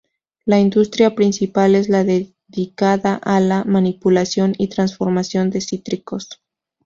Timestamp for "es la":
1.75-2.03